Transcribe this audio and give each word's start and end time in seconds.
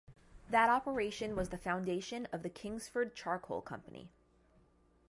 That 0.49 0.67
operation 0.67 1.35
was 1.35 1.49
the 1.49 1.59
foundation 1.59 2.25
of 2.31 2.41
the 2.41 2.49
Kingsford 2.49 3.13
Charcoal 3.13 3.61
company. 3.61 4.09